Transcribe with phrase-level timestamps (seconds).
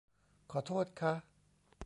[0.51, 1.13] ขอโทษคะ